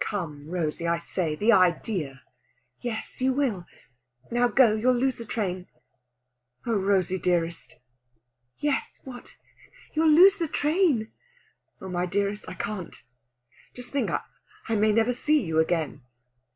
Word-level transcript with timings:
"Come, 0.00 0.48
Rosey, 0.50 0.88
I 0.88 0.98
say! 0.98 1.36
The 1.36 1.52
idea!" 1.52 2.22
"Yes, 2.80 3.20
you 3.20 3.32
will! 3.32 3.66
Now 4.32 4.48
go! 4.48 4.74
You'll 4.74 4.96
lose 4.96 5.16
the 5.18 5.24
train." 5.24 5.68
"Oh, 6.66 6.74
Rosey 6.76 7.20
dearest!" 7.20 7.76
"Yes, 8.58 9.00
what? 9.04 9.36
you'll 9.94 10.10
lose 10.10 10.38
the 10.38 10.48
train." 10.48 11.12
"Oh, 11.80 11.88
my 11.88 12.04
dearest, 12.04 12.48
I 12.48 12.54
can't! 12.54 12.96
Just 13.74 13.90
think 13.92 14.10
I 14.10 14.74
may 14.74 14.90
never 14.92 15.12
see 15.12 15.40
you 15.40 15.60
again!" 15.60 16.02